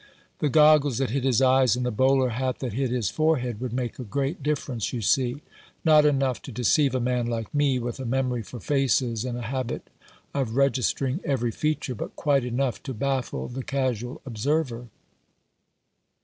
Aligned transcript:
The 0.39 0.49
goggles 0.49 0.95
30S 0.95 0.97
x 0.97 0.99
Rough 0.99 1.11
Justice. 1.11 1.13
that 1.13 1.13
hid 1.13 1.23
his 1.25 1.41
eyes 1.43 1.75
and 1.75 1.85
the 1.85 1.91
bowler 1.91 2.29
hat 2.29 2.57
that 2.57 2.73
hid 2.73 2.89
his 2.89 3.11
forehead 3.11 3.59
would 3.61 3.71
make 3.71 3.99
a 3.99 4.03
great 4.03 4.41
difference, 4.41 4.91
you 4.91 4.99
see; 5.01 5.43
not 5.85 6.05
enough 6.05 6.41
to 6.41 6.51
deceive 6.51 6.95
a 6.95 6.99
man 6.99 7.27
like 7.27 7.53
me, 7.53 7.77
with 7.77 7.99
a 7.99 8.05
memory 8.05 8.41
for 8.41 8.59
faces 8.59 9.23
and 9.23 9.37
a 9.37 9.43
habit 9.43 9.91
of 10.33 10.55
registering 10.55 11.19
every 11.23 11.51
feature, 11.51 11.93
but 11.93 12.15
quite 12.15 12.43
enough 12.43 12.81
to 12.81 12.95
baffle 12.95 13.47
the 13.47 13.61
casual 13.63 14.21
observer." 14.25 14.87